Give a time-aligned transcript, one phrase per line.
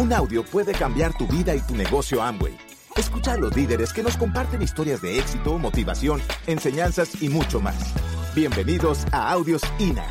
[0.00, 2.56] Un audio puede cambiar tu vida y tu negocio Amway.
[2.96, 7.76] Escucha a los líderes que nos comparten historias de éxito, motivación, enseñanzas y mucho más.
[8.34, 10.06] Bienvenidos a Audios INA.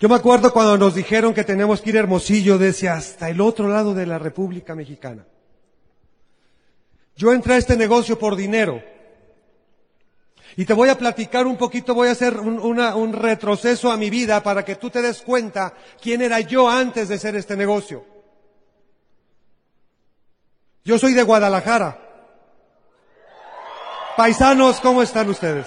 [0.00, 3.40] Yo me acuerdo cuando nos dijeron que tenemos que ir a Hermosillo, decía, hasta el
[3.40, 5.24] otro lado de la República Mexicana.
[7.20, 8.82] Yo entré a este negocio por dinero.
[10.56, 14.42] Y te voy a platicar un poquito, voy a hacer un, retroceso a mi vida
[14.42, 18.06] para que tú te des cuenta quién era yo antes de ser este negocio.
[20.82, 22.00] Yo soy de Guadalajara.
[24.16, 25.66] Paisanos, ¿cómo están ustedes?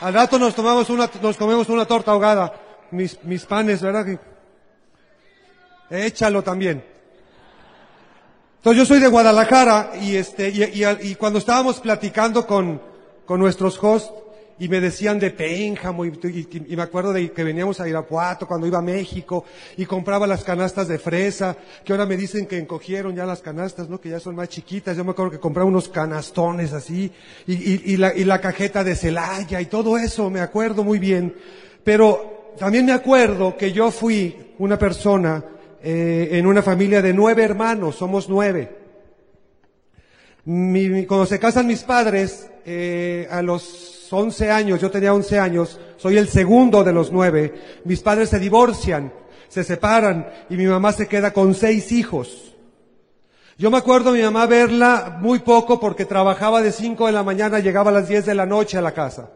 [0.00, 2.52] Al rato nos tomamos una, nos comemos una torta ahogada.
[2.90, 4.18] Mis, mis panes, ¿verdad?
[5.88, 6.97] Échalo también.
[8.58, 12.82] Entonces yo soy de Guadalajara y este, y, cuando estábamos platicando con,
[13.24, 14.12] con nuestros hosts
[14.58, 16.08] y me decían de Pénjamo y,
[16.68, 19.44] y- me acuerdo de que veníamos a Irapuato cuando iba a México
[19.76, 23.88] y compraba las canastas de fresa, que ahora me dicen que encogieron ya las canastas,
[23.88, 24.00] ¿no?
[24.00, 24.96] Que ya son más chiquitas.
[24.96, 27.12] Yo me acuerdo que compraba unos canastones así
[27.46, 31.32] y la, y la cajeta de Celaya y todo eso, me acuerdo muy bien.
[31.84, 35.44] Pero también me acuerdo que yo fui una persona
[35.82, 38.76] eh, en una familia de nueve hermanos, somos nueve.
[40.44, 46.16] Cuando se casan mis padres, eh, a los 11 años, yo tenía 11 años, soy
[46.16, 49.12] el segundo de los nueve, mis padres se divorcian,
[49.48, 52.56] se separan y mi mamá se queda con seis hijos.
[53.58, 57.24] Yo me acuerdo a mi mamá verla muy poco porque trabajaba de 5 de la
[57.24, 59.30] mañana, llegaba a las 10 de la noche a la casa.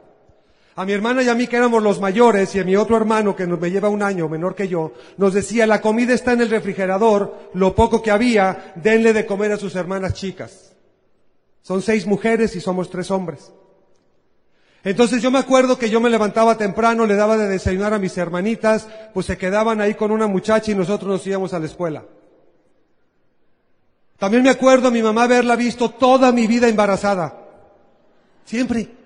[0.74, 3.36] A mi hermana y a mí que éramos los mayores y a mi otro hermano
[3.36, 6.40] que nos, me lleva un año menor que yo, nos decía, la comida está en
[6.40, 10.72] el refrigerador, lo poco que había, denle de comer a sus hermanas chicas.
[11.60, 13.52] Son seis mujeres y somos tres hombres.
[14.82, 18.16] Entonces yo me acuerdo que yo me levantaba temprano, le daba de desayunar a mis
[18.16, 22.04] hermanitas, pues se quedaban ahí con una muchacha y nosotros nos íbamos a la escuela.
[24.18, 27.36] También me acuerdo a mi mamá haberla visto toda mi vida embarazada.
[28.44, 29.01] Siempre.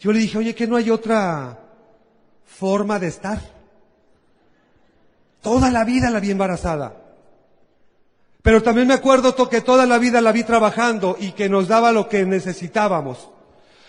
[0.00, 1.58] Yo le dije, oye, que no hay otra
[2.44, 3.40] forma de estar.
[5.40, 7.04] Toda la vida la vi embarazada.
[8.42, 11.92] Pero también me acuerdo que toda la vida la vi trabajando y que nos daba
[11.92, 13.30] lo que necesitábamos.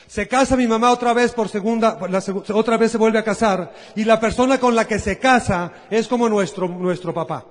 [0.07, 2.23] Se casa mi mamá otra vez por segunda, la
[2.53, 6.07] otra vez se vuelve a casar y la persona con la que se casa es
[6.07, 7.45] como nuestro, nuestro papá.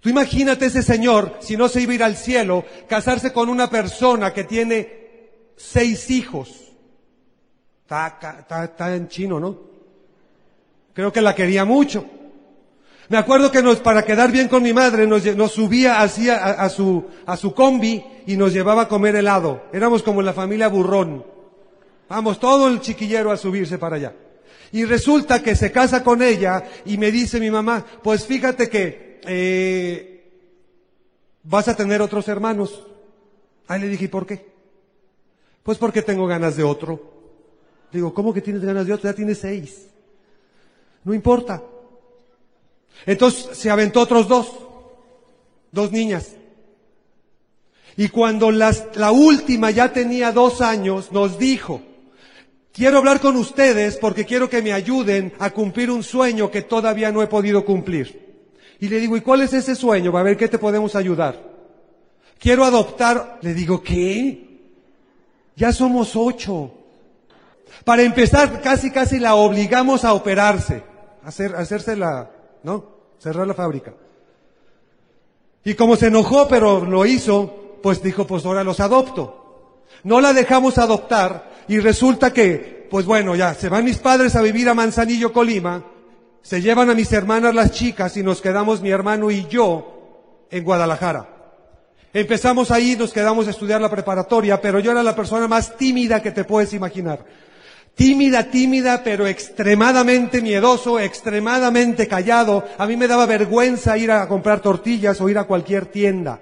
[0.00, 3.70] Tú imagínate ese señor, si no se iba a ir al cielo, casarse con una
[3.70, 6.73] persona que tiene seis hijos.
[7.84, 9.56] Está, está- está en chino, ¿no?
[10.94, 12.04] Creo que la quería mucho.
[13.08, 16.68] Me acuerdo que nos, para quedar bien con mi madre, nos subía así a, a
[16.70, 19.64] su, a su combi y nos llevaba a comer helado.
[19.72, 21.24] Éramos como la familia burrón.
[22.08, 24.14] Vamos, todo el chiquillero a subirse para allá.
[24.72, 29.20] Y resulta que se casa con ella y me dice mi mamá, pues fíjate que
[29.26, 30.32] eh,
[31.42, 32.86] vas a tener otros hermanos.
[33.68, 34.46] Ahí le dije, ¿y por qué?
[35.62, 37.13] Pues porque tengo ganas de otro.
[37.94, 39.08] Digo, ¿cómo que tienes ganas de otro?
[39.08, 39.86] Ya tienes seis.
[41.04, 41.62] No importa.
[43.06, 44.50] Entonces se aventó otros dos,
[45.70, 46.32] dos niñas.
[47.96, 51.82] Y cuando las- la última ya tenía dos años, nos dijo,
[52.72, 57.12] quiero hablar con ustedes porque quiero que me ayuden a cumplir un sueño que todavía
[57.12, 58.24] no he podido cumplir.
[58.80, 60.16] Y le digo, ¿y cuál es ese sueño?
[60.18, 61.40] A ver qué te podemos ayudar.
[62.40, 63.38] Quiero adoptar.
[63.42, 64.48] Le digo, ¿qué?
[65.54, 66.72] Ya somos ocho.
[67.84, 70.82] Para empezar, casi casi la obligamos a operarse,
[71.22, 72.30] a hacer, a hacerse la,
[72.62, 72.84] ¿no?
[73.18, 73.92] Cerrar la fábrica.
[75.64, 79.82] Y como se enojó, pero lo hizo, pues dijo, pues ahora los adopto.
[80.02, 84.42] No la dejamos adoptar y resulta que, pues bueno, ya, se van mis padres a
[84.42, 85.84] vivir a Manzanillo, Colima,
[86.42, 90.62] se llevan a mis hermanas las chicas y nos quedamos mi hermano y yo en
[90.62, 91.28] Guadalajara.
[92.12, 96.22] Empezamos ahí, nos quedamos a estudiar la preparatoria, pero yo era la persona más tímida
[96.22, 97.24] que te puedes imaginar.
[97.94, 102.64] Tímida, tímida, pero extremadamente miedoso, extremadamente callado.
[102.76, 106.40] A mí me daba vergüenza ir a comprar tortillas o ir a cualquier tienda.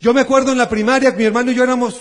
[0.00, 2.00] Yo me acuerdo en la primaria que mi hermano y yo éramos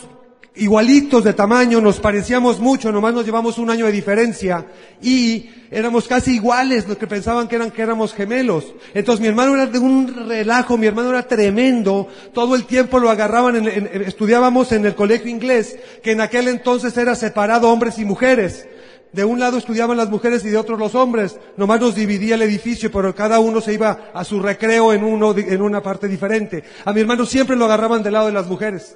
[0.56, 4.65] igualitos de tamaño, nos parecíamos mucho, nomás nos llevamos un año de diferencia
[5.01, 8.65] y éramos casi iguales, los que pensaban que eran que éramos gemelos.
[8.94, 13.09] Entonces mi hermano era de un relajo, mi hermano era tremendo, todo el tiempo lo
[13.09, 17.97] agarraban, en- en- estudiábamos en el colegio inglés, que en aquel entonces era separado hombres
[17.97, 18.68] y mujeres.
[19.13, 21.38] De un lado estudiaban las mujeres y de otro los hombres.
[21.57, 25.81] Nomás nos dividía el edificio, pero cada uno se iba a su recreo en, una
[25.83, 26.63] parte diferente.
[26.86, 28.95] A mi hermano siempre lo agarraban del lado de las mujeres.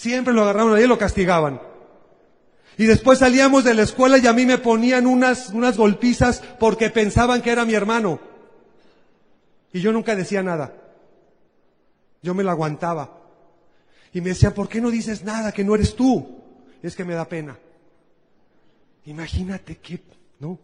[0.00, 1.60] Siempre lo agarraban ahí y lo castigaban.
[2.78, 6.88] Y después salíamos de la escuela y a mí me ponían unas, unas golpizas porque
[6.88, 8.18] pensaban que era mi hermano.
[9.74, 10.72] Y yo nunca decía nada.
[12.22, 13.10] Yo me lo aguantaba.
[14.14, 16.40] Y me decían, ¿por qué no dices nada que no eres tú?
[16.82, 17.58] es que me da pena.
[19.04, 20.00] Imagínate que,
[20.38, 20.58] ¿no?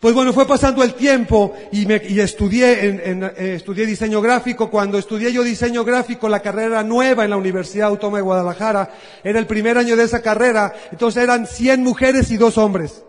[0.00, 4.70] Pues bueno, fue pasando el tiempo y, me, y estudié, en, eh, estudié diseño gráfico.
[4.70, 9.40] Cuando estudié yo diseño gráfico, la carrera nueva en la Universidad Autónoma de Guadalajara, era
[9.40, 13.02] el primer año de esa carrera, entonces eran 100 mujeres y dos hombres.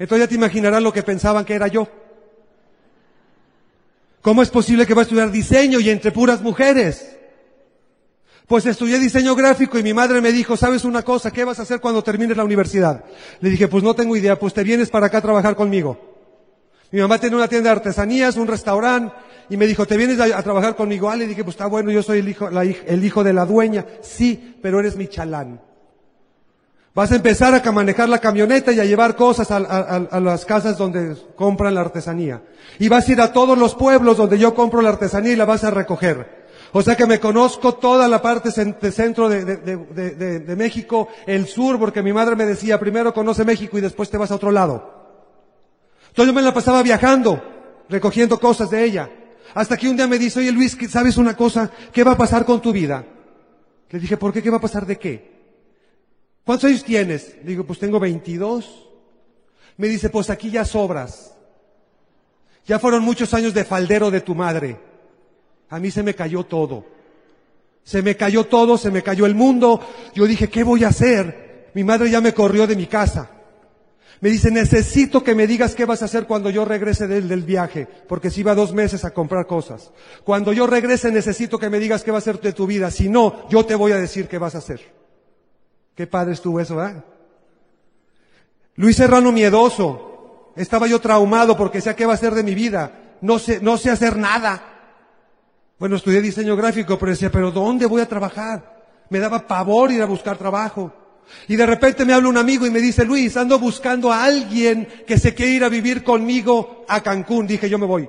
[0.00, 1.88] Entonces ya te imaginarás lo que pensaban que era yo.
[4.20, 7.17] ¿Cómo es posible que va a estudiar diseño y entre puras mujeres?
[8.48, 11.30] Pues estudié diseño gráfico y mi madre me dijo, ¿sabes una cosa?
[11.30, 13.04] ¿Qué vas a hacer cuando termines la universidad?
[13.40, 15.98] Le dije, pues no tengo idea, pues te vienes para acá a trabajar conmigo.
[16.90, 19.14] Mi mamá tiene una tienda de artesanías, un restaurante,
[19.50, 21.10] y me dijo, ¿te vienes a, trabajar conmigo?
[21.10, 23.84] Ah, le dije, pues está bueno, yo soy el hijo, de la dueña.
[24.00, 25.60] Sí, pero eres mi chalán.
[26.94, 30.78] Vas a empezar a manejar la camioneta y a llevar cosas a, a, las casas
[30.78, 32.40] donde compran la artesanía.
[32.78, 35.44] Y vas a ir a todos los pueblos donde yo compro la artesanía y la
[35.44, 36.37] vas a recoger.
[36.72, 41.78] O sea que me conozco toda la parte de centro de, de, México, el sur,
[41.78, 44.98] porque mi madre me decía, primero conoce México y después te vas a otro lado.
[46.08, 47.42] Entonces yo me la pasaba viajando,
[47.88, 49.10] recogiendo cosas de ella.
[49.54, 51.70] Hasta que un día me dice, oye Luis, ¿sabes una cosa?
[51.90, 53.04] ¿Qué va a pasar con tu vida?
[53.88, 54.42] Le dije, ¿por qué?
[54.42, 55.38] ¿Qué va a pasar de qué?
[56.44, 57.36] ¿Cuántos años tienes?
[57.42, 58.88] Le digo, pues tengo 22.
[59.78, 61.34] Me dice, pues aquí ya sobras.
[62.66, 64.87] Ya fueron muchos años de faldero de tu madre
[65.70, 66.84] a mí se me cayó todo.
[67.84, 69.80] Se me cayó todo, se me cayó el mundo.
[70.14, 71.70] Yo dije, ¿qué voy a hacer?
[71.74, 73.30] Mi madre ya me corrió de mi casa.
[74.20, 77.86] Me dice, necesito que me digas qué vas a hacer cuando yo regrese del, viaje,
[78.08, 79.92] porque si iba dos meses a comprar cosas.
[80.24, 82.90] Cuando yo regrese necesito que me digas qué va a hacer de tu vida.
[82.90, 84.80] Si no, yo te voy a decir qué vas a hacer.
[85.94, 87.04] Qué padre estuvo eso, ¿verdad?
[88.74, 90.52] Luis Serrano miedoso.
[90.56, 93.16] Estaba yo traumado porque decía qué va a hacer de mi vida.
[93.20, 94.77] No sé, no sé hacer nada.
[95.78, 98.78] Bueno, estudié diseño gráfico, pero decía, pero ¿dónde voy a trabajar?
[99.10, 100.92] Me daba pavor ir a buscar trabajo.
[101.46, 104.88] Y de repente me habla un amigo y me dice, Luis, ando buscando a alguien
[105.06, 107.46] que se quiere ir a vivir conmigo a Cancún.
[107.46, 108.08] Dije, yo me voy.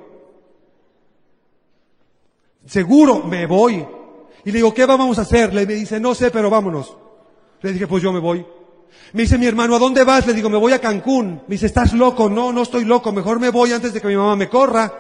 [2.66, 3.86] Seguro, me voy.
[4.46, 5.54] Y le digo, ¿qué vamos a hacer?
[5.54, 6.96] Le dice, no sé, pero vámonos.
[7.62, 8.46] Le dije, pues yo me voy.
[9.14, 10.26] Me dice mi hermano, ¿a dónde vas?
[10.26, 11.42] Le digo, me voy a Cancún.
[11.48, 12.30] Me dice, ¿estás loco?
[12.30, 13.12] No, no estoy loco.
[13.12, 14.92] Mejor me voy antes de que mi mamá me corra.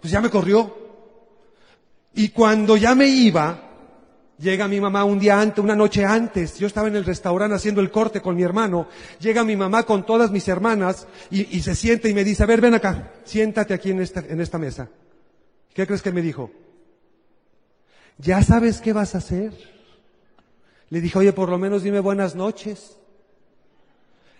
[0.00, 0.83] Pues ya me corrió.
[2.14, 3.64] Y cuando ya me iba,
[4.38, 7.80] llega mi mamá un día antes, una noche antes, yo estaba en el restaurante haciendo
[7.80, 8.88] el corte con mi hermano,
[9.20, 12.60] llega mi mamá con todas mis hermanas y, se siente y me dice, a ver,
[12.60, 14.88] ven acá, siéntate aquí en esta, en esta mesa.
[15.72, 16.50] ¿Qué crees que me dijo?
[18.18, 19.52] ¿Ya sabes qué vas a hacer?
[20.90, 22.96] Le dije, oye, por lo menos dime buenas noches.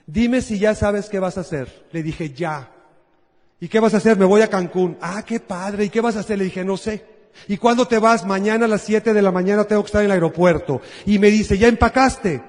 [0.07, 1.87] Dime si ya sabes qué vas a hacer.
[1.91, 2.71] Le dije, ya.
[3.59, 4.17] ¿Y qué vas a hacer?
[4.17, 4.97] Me voy a Cancún.
[5.01, 5.87] Ah, qué padre.
[5.87, 6.39] ¿Y qué vas a hacer?
[6.39, 7.14] Le dije, no sé.
[7.49, 8.25] ¿Y cuándo te vas?
[8.25, 10.81] Mañana a las 7 de la mañana tengo que estar en el aeropuerto.
[11.07, 12.43] Y me dice, ¿ya empacaste?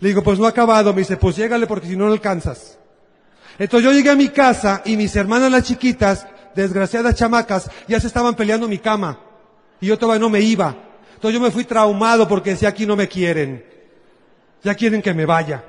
[0.00, 0.92] Le digo, pues no ha acabado.
[0.92, 2.78] Me dice, pues llégale porque si no, no alcanzas.
[3.58, 8.06] Entonces yo llegué a mi casa y mis hermanas las chiquitas, desgraciadas chamacas, ya se
[8.06, 9.20] estaban peleando mi cama.
[9.80, 10.74] Y yo todavía no me iba.
[11.14, 13.64] Entonces yo me fui traumado porque decía, aquí no me quieren.
[14.62, 15.64] Ya quieren que me vaya.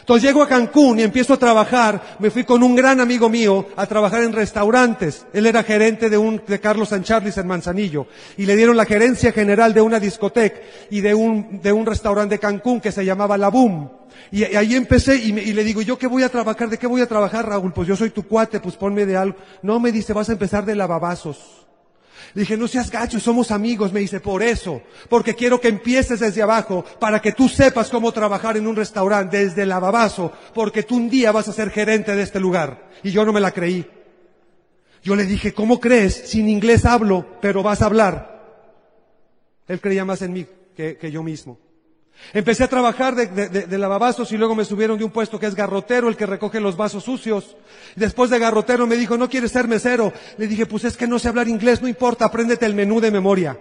[0.00, 2.16] Entonces llego a Cancún y empiezo a trabajar.
[2.18, 5.26] Me fui con un gran amigo mío a trabajar en restaurantes.
[5.32, 8.06] Él era gerente de un, de Carlos Sancharlis en Manzanillo.
[8.36, 12.36] Y le dieron la gerencia general de una discoteca y de un, de un restaurante
[12.36, 13.90] de Cancún que se llamaba La Boom.
[14.30, 16.68] Y, ahí empecé y, y, le digo, ¿yo qué voy a trabajar?
[16.68, 17.72] ¿De qué voy a trabajar, Raúl?
[17.72, 19.36] Pues yo soy tu cuate, pues ponme de algo.
[19.62, 21.67] No, me dice, vas a empezar de lavabazos.
[22.34, 23.92] Le dije, no seas gacho, somos amigos.
[23.92, 28.12] Me dice, por eso, porque quiero que empieces desde abajo, para que tú sepas cómo
[28.12, 32.14] trabajar en un restaurante desde el lavabazo, porque tú un día vas a ser gerente
[32.14, 32.88] de este lugar.
[33.02, 33.86] Y yo no me la creí.
[35.02, 36.14] Yo le dije, ¿cómo crees?
[36.14, 38.38] Sin inglés hablo, pero vas a hablar.
[39.66, 40.46] Él creía más en mí
[40.76, 41.58] que, que yo mismo.
[42.32, 45.54] Empecé a trabajar de, de, lavabazos y luego me subieron de un puesto que es
[45.54, 47.56] garrotero, el que recoge los vasos sucios.
[47.96, 50.12] Después de garrotero me dijo, ¿no quieres ser mesero?
[50.36, 53.10] Le dije, pues es que no sé hablar inglés, no importa, apréndete el menú de
[53.10, 53.58] memoria.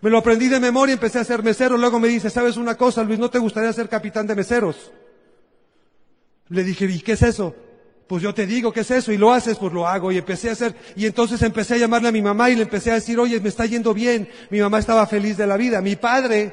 [0.00, 3.04] Me lo aprendí de memoria, empecé a ser mesero, luego me dice, ¿sabes una cosa,
[3.04, 3.20] Luis?
[3.20, 4.90] ¿No te gustaría ser capitán de meseros?
[6.48, 7.54] Le dije, ¿y qué es eso?
[8.08, 9.12] Pues yo te digo, ¿qué es eso?
[9.12, 10.10] Y lo haces, pues lo hago.
[10.10, 12.90] Y empecé a hacer, y entonces empecé a llamarle a mi mamá y le empecé
[12.90, 14.28] a decir, oye, me está yendo bien.
[14.50, 15.80] Mi mamá estaba feliz de la vida.
[15.80, 16.52] Mi padre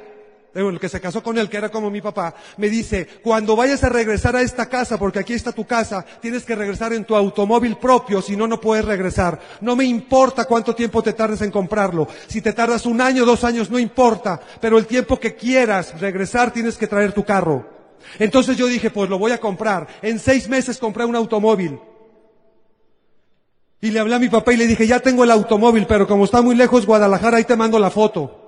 [0.54, 3.84] el que se casó con él, que era como mi papá, me dice, cuando vayas
[3.84, 7.16] a regresar a esta casa, porque aquí está tu casa, tienes que regresar en tu
[7.16, 9.40] automóvil propio, si no, no puedes regresar.
[9.62, 12.08] No me importa cuánto tiempo te tardes en comprarlo.
[12.28, 16.52] Si te tardas un año, dos años, no importa, pero el tiempo que quieras regresar,
[16.52, 17.70] tienes que traer tu carro.
[18.18, 19.88] Entonces yo dije, pues lo voy a comprar.
[20.02, 21.80] En seis meses compré un automóvil.
[23.82, 26.26] Y le hablé a mi papá y le dije, ya tengo el automóvil, pero como
[26.26, 28.39] está muy lejos Guadalajara, ahí te mando la foto.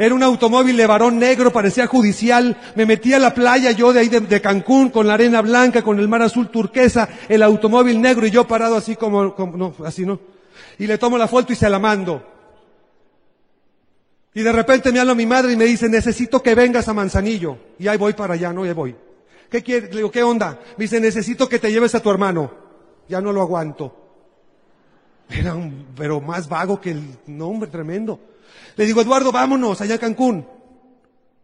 [0.00, 2.56] Era un automóvil de varón negro, parecía judicial.
[2.74, 5.98] Me metí a la playa yo de ahí de, Cancún con la arena blanca, con
[5.98, 10.06] el mar azul turquesa, el automóvil negro y yo parado así como, como no, así
[10.06, 10.18] no.
[10.78, 12.26] Y le tomo la foto y se la mando.
[14.32, 17.58] Y de repente me habla mi madre y me dice, necesito que vengas a Manzanillo.
[17.78, 18.96] Y ahí voy para allá, no, ahí voy.
[19.50, 19.88] ¿Qué quiere?
[19.88, 20.60] Le digo, ¿qué onda?
[20.78, 22.50] Me dice, necesito que te lleves a tu hermano.
[23.06, 23.94] Ya no lo aguanto.
[25.28, 28.29] Era un, pero más vago que el nombre tremendo.
[28.80, 30.46] Le digo, Eduardo, vámonos allá a Cancún.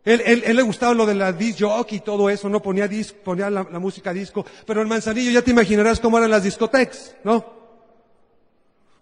[0.06, 2.88] Él, él, él le gustaba lo de la disc jockey y todo eso, no ponía
[2.88, 4.46] disc, ponía la, la, música disco.
[4.64, 7.44] Pero en Manzanillo ya te imaginarás cómo eran las discotecas, ¿no?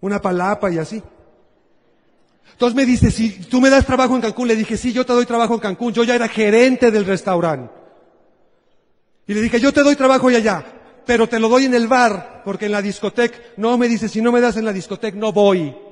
[0.00, 1.00] Una palapa y así.
[2.50, 5.12] Entonces me dice, si tú me das trabajo en Cancún, le dije, sí, yo te
[5.12, 5.92] doy trabajo en Cancún.
[5.92, 7.72] Yo ya era gerente del restaurante.
[9.28, 10.64] Y le dije, yo te doy trabajo y allá,
[11.06, 14.20] pero te lo doy en el bar, porque en la discoteca, no me dice, si
[14.20, 15.83] no me das en la discoteca, no voy.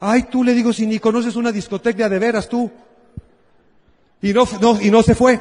[0.00, 2.70] Ay, tú le digo, si ni conoces una discoteca de, veras tú.
[4.22, 5.38] Y no, no, y no se fue.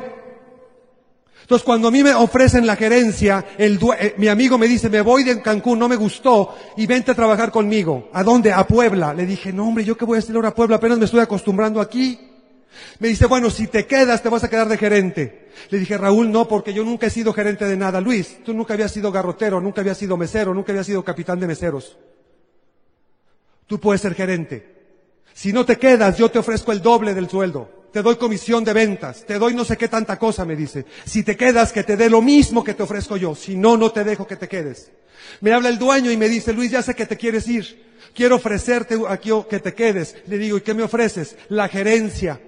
[1.41, 5.01] Entonces, cuando a mí me ofrecen la gerencia, el, eh, mi amigo me dice, me
[5.01, 8.09] voy de Cancún, no me gustó, y vente a trabajar conmigo.
[8.13, 8.51] ¿A dónde?
[8.51, 9.13] A Puebla.
[9.13, 10.75] Le dije, no hombre, ¿yo qué voy a hacer ahora a Puebla?
[10.75, 12.19] Apenas me estoy acostumbrando aquí.
[12.99, 15.49] Me dice, bueno, si te quedas, te vas a quedar de gerente.
[15.69, 18.01] Le dije, Raúl, no, porque yo nunca he sido gerente de nada.
[18.01, 21.47] Luis, tú nunca habías sido garrotero, nunca habías sido mesero, nunca habías sido capitán de
[21.47, 21.97] meseros
[23.69, 24.75] tú puedes ser gerente.
[25.33, 27.87] Si no te quedas, yo te ofrezco el doble del sueldo.
[27.93, 30.85] Te doy comisión de ventas, te doy no sé qué tanta cosa, me dice.
[31.05, 33.35] Si te quedas, que te dé lo mismo que te ofrezco yo.
[33.35, 34.91] Si no, no te dejo que te quedes.
[35.41, 37.89] Me habla el dueño y me dice, Luis, ya sé que te quieres ir.
[38.13, 40.15] Quiero ofrecerte aquí que te quedes.
[40.27, 41.37] Le digo, ¿y qué me ofreces?
[41.49, 42.41] La gerencia.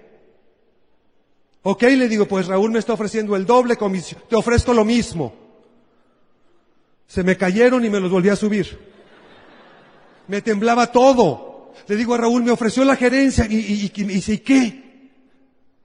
[1.64, 4.22] Ok, le digo, pues Raúl me está ofreciendo el doble comisión.
[4.28, 5.34] Te ofrezco lo mismo.
[7.08, 8.91] Se me cayeron y me los volví a subir.
[10.32, 11.74] Me temblaba todo.
[11.88, 15.12] Le digo a Raúl, me ofreció la gerencia y, y, y, dice, ¿y qué?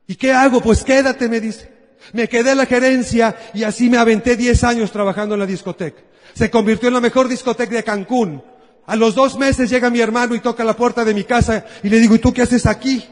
[0.07, 0.61] ¿Y qué hago?
[0.61, 1.69] Pues quédate, me dice.
[2.13, 6.01] Me quedé en la gerencia y así me aventé 10 años trabajando en la discoteca.
[6.33, 8.41] Se convirtió en la mejor discoteca de Cancún.
[8.87, 11.89] A los dos meses llega mi hermano y toca la puerta de mi casa y
[11.89, 13.05] le digo, ¿y tú qué haces aquí?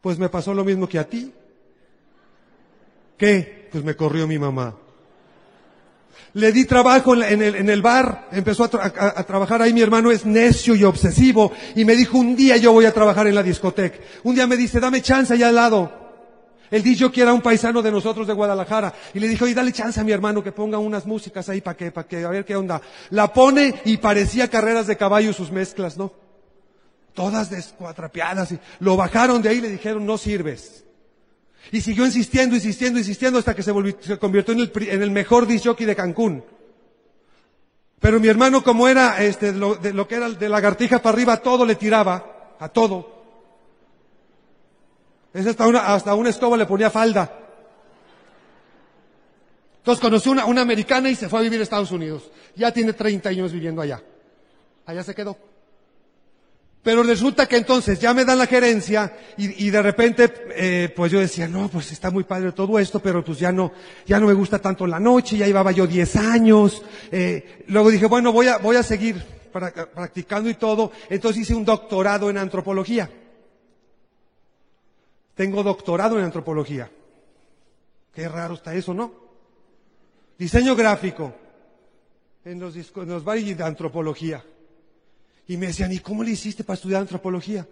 [0.00, 1.32] Pues me pasó lo mismo que a ti.
[3.16, 3.68] ¿Qué?
[3.70, 4.74] Pues me corrió mi mamá.
[6.34, 10.26] Le di trabajo en el, en el bar, empezó a, trabajar ahí, mi hermano es
[10.26, 13.98] necio y obsesivo, y me dijo, un día yo voy a trabajar en la discoteca.
[14.24, 16.04] Un día me dice, dame chance allá al lado.
[16.70, 18.92] Él dijo que era un paisano de nosotros de Guadalajara.
[19.12, 21.76] Y le dijo, y dale chance a mi hermano que ponga unas músicas ahí para
[21.76, 22.80] que, para que, a ver qué onda.
[23.10, 26.12] La pone y parecía carreras de caballo sus mezclas, ¿no?
[27.12, 28.50] Todas descuatrapeadas.
[28.52, 30.84] Y lo bajaron de ahí y le dijeron, no sirves.
[31.72, 35.10] Y siguió insistiendo, insistiendo, insistiendo hasta que se, volvió, se convirtió en el, en el
[35.10, 36.44] mejor disc jockey de Cancún.
[38.00, 41.38] Pero mi hermano, como era este, lo, de lo que era de lagartija para arriba,
[41.38, 43.14] todo le tiraba, a todo.
[45.32, 46.14] Es hasta una, hasta
[46.56, 47.40] le ponía falda.
[49.78, 52.30] Entonces conoció una, una americana y se fue a vivir a Estados Unidos.
[52.54, 54.02] Ya tiene 30 años viviendo allá.
[54.86, 55.36] Allá se quedó.
[56.84, 61.10] Pero resulta que entonces ya me dan la gerencia y, y de repente, eh, pues
[61.10, 63.72] yo decía, no, pues está muy padre todo esto, pero pues ya no,
[64.06, 66.82] ya no me gusta tanto la noche, ya llevaba yo 10 años.
[67.10, 69.16] Eh, luego dije, bueno, voy a, voy a seguir
[69.50, 70.92] practicando y todo.
[71.08, 73.10] Entonces hice un doctorado en antropología.
[75.34, 76.90] Tengo doctorado en antropología.
[78.12, 79.10] Qué raro está eso, ¿no?
[80.38, 81.32] Diseño gráfico
[82.44, 84.44] en los, en los de antropología.
[85.46, 87.66] Y me decían, ¿y cómo le hiciste para estudiar antropología?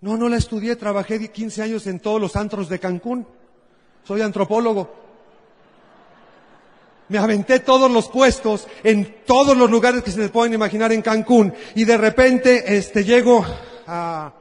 [0.00, 3.26] No, no la estudié, trabajé 15 años en todos los antros de Cancún.
[4.04, 4.94] Soy antropólogo.
[7.08, 11.02] Me aventé todos los puestos en todos los lugares que se les pueden imaginar en
[11.02, 11.52] Cancún.
[11.74, 13.44] Y de repente, este, llego
[13.86, 14.32] a,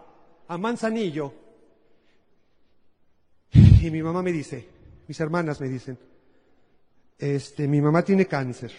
[0.48, 1.34] a Manzanillo.
[3.52, 4.70] Y mi mamá me dice,
[5.08, 5.98] mis hermanas me dicen,
[7.18, 8.72] este, mi mamá tiene cáncer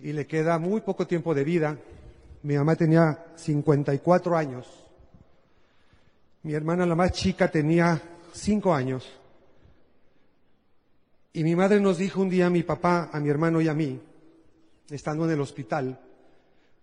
[0.00, 1.78] y le queda muy poco tiempo de vida.
[2.42, 4.66] Mi mamá tenía 54 años.
[6.42, 8.00] Mi hermana, la más chica, tenía
[8.32, 9.06] 5 años.
[11.32, 13.74] Y mi madre nos dijo un día a mi papá, a mi hermano y a
[13.74, 14.00] mí,
[14.90, 16.00] estando en el hospital,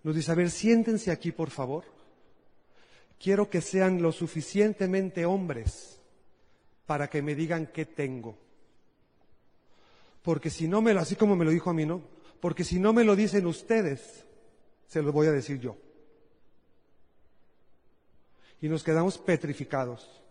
[0.03, 1.83] nos dice, a ver, siéntense aquí, por favor,
[3.19, 5.99] quiero que sean lo suficientemente hombres
[6.85, 8.37] para que me digan qué tengo.
[10.21, 12.14] Porque si no me lo, así como me lo dijo a mí, ¿no?
[12.39, 14.25] Porque si no me lo dicen ustedes,
[14.87, 15.77] se lo voy a decir yo.
[18.61, 20.21] Y nos quedamos petrificados.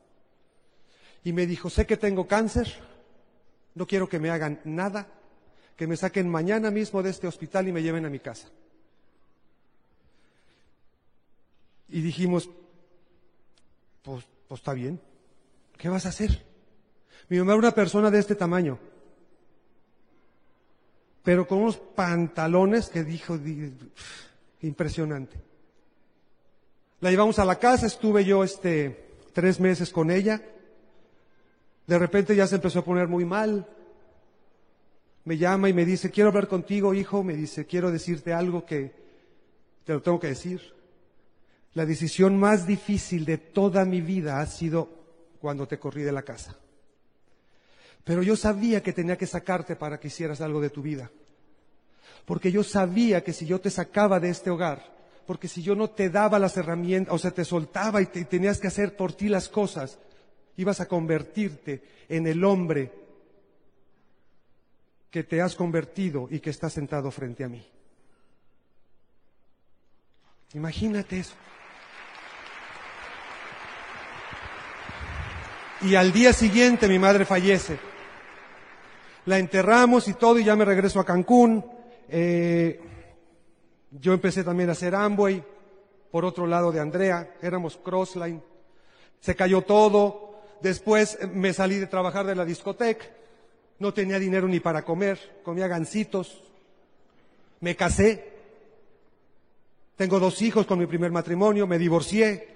[1.25, 2.73] Y me dijo, sé que tengo cáncer,
[3.75, 5.08] no quiero que me hagan nada,
[5.76, 8.49] que me saquen mañana mismo de este hospital y me lleven a mi casa.
[11.88, 12.49] Y dijimos,
[14.02, 15.00] pues, pues está bien,
[15.78, 16.44] ¿qué vas a hacer?
[17.28, 18.78] Mi mamá era una persona de este tamaño,
[21.24, 23.38] pero con unos pantalones que dijo,
[24.60, 25.40] impresionante.
[27.00, 30.42] La llevamos a la casa, estuve yo este tres meses con ella.
[31.86, 33.66] De repente ya se empezó a poner muy mal.
[35.24, 37.24] Me llama y me dice, quiero hablar contigo, hijo.
[37.24, 38.92] Me dice, quiero decirte algo que
[39.84, 40.74] te lo tengo que decir.
[41.72, 44.88] La decisión más difícil de toda mi vida ha sido
[45.40, 46.56] cuando te corrí de la casa.
[48.04, 51.11] Pero yo sabía que tenía que sacarte para que hicieras algo de tu vida.
[52.26, 54.94] Porque yo sabía que si yo te sacaba de este hogar,
[55.26, 58.68] porque si yo no te daba las herramientas, o sea, te soltaba y, tenías que
[58.68, 59.99] hacer por ti las cosas,
[60.56, 62.92] ibas a convertirte en el hombre
[65.11, 67.66] que te has convertido y que está sentado frente a mí.
[70.52, 71.34] Imagínate eso.
[75.82, 77.93] Y al día siguiente mi madre fallece.
[79.26, 81.64] La enterramos y todo y ya me regreso a Cancún.
[82.08, 82.80] Eh,
[83.90, 85.42] yo empecé también a hacer Amway
[86.10, 87.36] por otro lado de Andrea.
[87.40, 88.42] Éramos Crossline.
[89.20, 90.40] Se cayó todo.
[90.60, 93.06] Después me salí de trabajar de la discoteca.
[93.78, 95.40] No tenía dinero ni para comer.
[95.42, 96.42] Comía gancitos.
[97.60, 98.32] Me casé.
[99.96, 101.66] Tengo dos hijos con mi primer matrimonio.
[101.66, 102.48] Me divorcié.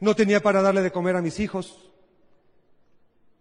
[0.00, 1.83] No tenía para darle de comer a mis hijos.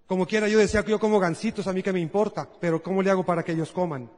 [0.08, 3.02] Como quiera, yo decía que yo como gancitos, a mí que me importa, pero ¿cómo
[3.02, 4.10] le hago para que ellos coman?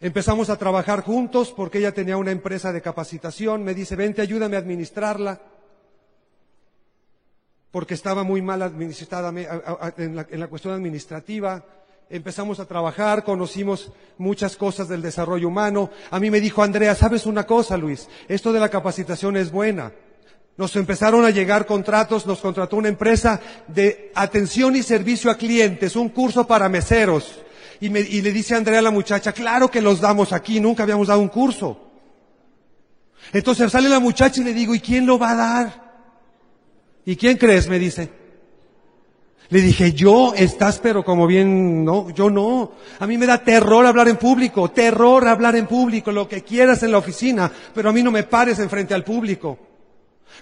[0.00, 3.62] Empezamos a trabajar juntos porque ella tenía una empresa de capacitación.
[3.62, 5.40] Me dice, vente, ayúdame a administrarla.
[7.70, 9.28] Porque estaba muy mal administrada
[9.96, 11.64] en la, en la cuestión administrativa.
[12.10, 15.90] Empezamos a trabajar, conocimos muchas cosas del desarrollo humano.
[16.10, 18.08] A mí me dijo Andrea, ¿sabes una cosa, Luis?
[18.26, 19.92] Esto de la capacitación es buena.
[20.56, 25.96] Nos empezaron a llegar contratos, nos contrató una empresa de atención y servicio a clientes,
[25.96, 27.40] un curso para meseros.
[27.80, 30.82] Y, me, y, le dice Andrea a la muchacha, claro que los damos aquí, nunca
[30.82, 31.88] habíamos dado un curso.
[33.32, 35.92] Entonces sale la muchacha y le digo, ¿y quién lo va a dar?
[37.04, 37.68] ¿Y quién crees?
[37.68, 38.10] Me dice.
[39.48, 42.72] Le dije, yo estás pero como bien, no, yo no.
[42.98, 46.82] A mí me da terror hablar en público, terror hablar en público, lo que quieras
[46.82, 49.58] en la oficina, pero a mí no me pares enfrente al público.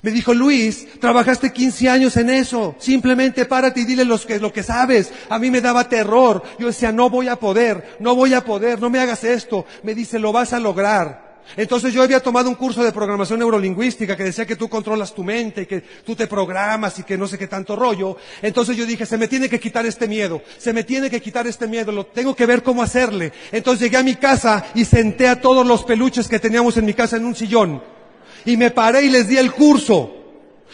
[0.03, 2.75] Me dijo, Luis, trabajaste 15 años en eso.
[2.79, 5.13] Simplemente párate y dile los que, lo que sabes.
[5.29, 6.43] A mí me daba terror.
[6.59, 9.67] Yo decía, no voy a poder, no voy a poder, no me hagas esto.
[9.83, 11.31] Me dice, lo vas a lograr.
[11.57, 15.25] Entonces yo había tomado un curso de programación neurolingüística que decía que tú controlas tu
[15.25, 18.17] mente, que tú te programas y que no sé qué tanto rollo.
[18.41, 21.47] Entonces yo dije, se me tiene que quitar este miedo, se me tiene que quitar
[21.47, 23.33] este miedo, lo tengo que ver cómo hacerle.
[23.51, 26.95] Entonces llegué a mi casa y senté a todos los peluches que teníamos en mi
[26.95, 28.00] casa en un sillón
[28.45, 30.15] y me paré y les di el curso.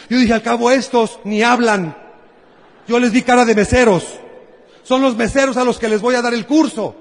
[0.09, 1.97] Yo dije, al cabo estos ni hablan.
[2.87, 4.05] Yo les di cara de meseros.
[4.83, 6.95] Son los meseros a los que les voy a dar el curso.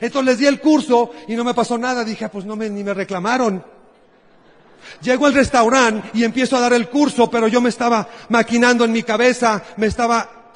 [0.00, 2.04] Entonces les di el curso y no me pasó nada.
[2.04, 3.64] Dije, ah, pues no me, ni me reclamaron.
[5.02, 8.92] Llego al restaurante y empiezo a dar el curso, pero yo me estaba maquinando en
[8.92, 10.50] mi cabeza, me estaba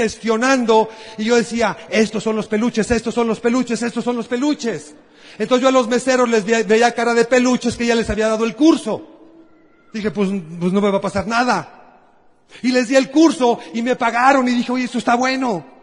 [0.00, 4.26] autogestionando y yo decía, estos son los peluches, estos son los peluches, estos son los
[4.26, 4.94] peluches.
[5.38, 8.44] Entonces yo a los meseros les veía cara de peluches que ya les había dado
[8.44, 9.06] el curso.
[9.92, 11.76] Dije, pues, pues no me va a pasar nada.
[12.62, 15.79] Y les di el curso y me pagaron y dije, oye, esto está bueno.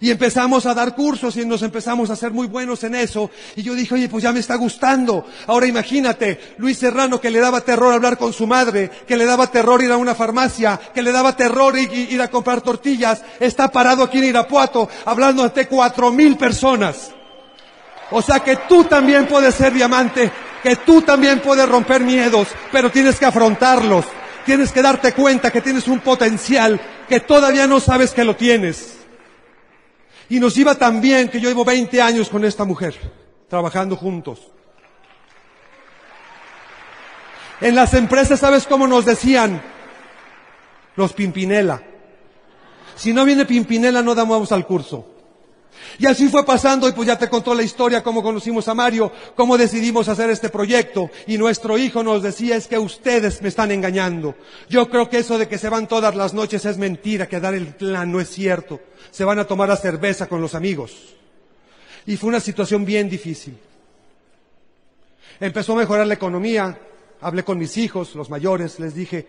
[0.00, 3.30] Y empezamos a dar cursos y nos empezamos a ser muy buenos en eso.
[3.54, 5.24] Y yo dije, oye, pues ya me está gustando.
[5.46, 9.46] Ahora imagínate, Luis Serrano que le daba terror hablar con su madre, que le daba
[9.46, 14.02] terror ir a una farmacia, que le daba terror ir, a comprar tortillas, está parado
[14.02, 17.12] aquí en Irapuato hablando ante cuatro mil personas.
[18.10, 20.30] O sea que tú también puedes ser diamante,
[20.62, 24.04] que tú también puedes romper miedos, pero tienes que afrontarlos.
[24.44, 29.03] Tienes que darte cuenta que tienes un potencial que todavía no sabes que lo tienes.
[30.28, 32.94] Y nos iba tan bien que yo llevo 20 años con esta mujer,
[33.48, 34.40] trabajando juntos.
[37.60, 39.62] En las empresas, ¿sabes cómo nos decían?
[40.96, 41.82] Los Pimpinela.
[42.96, 45.13] Si no viene Pimpinela, no damos al curso.
[45.98, 49.12] Y así fue pasando y pues ya te contó la historia, cómo conocimos a Mario,
[49.36, 51.10] cómo decidimos hacer este proyecto.
[51.26, 54.34] Y nuestro hijo nos decía es que ustedes me están engañando.
[54.68, 57.54] Yo creo que eso de que se van todas las noches es mentira, que dar
[57.54, 58.80] el plan no es cierto.
[59.10, 61.14] Se van a tomar la cerveza con los amigos.
[62.06, 63.56] Y fue una situación bien difícil.
[65.40, 66.78] Empezó a mejorar la economía,
[67.20, 69.26] hablé con mis hijos, los mayores, les dije,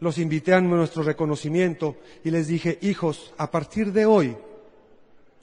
[0.00, 4.36] los invité a nuestro reconocimiento y les dije, hijos, a partir de hoy,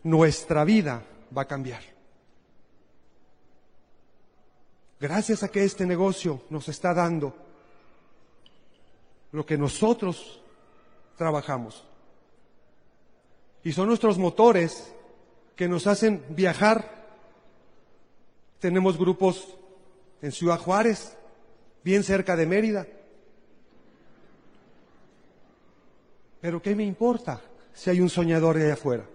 [0.06, 1.04] nuestra vida
[1.36, 1.82] va a cambiar.
[5.00, 7.36] Gracias a que este negocio nos está dando
[9.32, 10.42] lo que nosotros
[11.18, 11.84] trabajamos.
[13.64, 14.94] Y son nuestros motores
[15.56, 17.08] que nos hacen viajar.
[18.60, 19.58] Tenemos grupos
[20.22, 21.18] en Ciudad Juárez,
[21.84, 22.88] bien cerca de Mérida.
[26.42, 27.42] Pero ¿qué me importa
[27.74, 29.15] si hay un soñador allá afuera?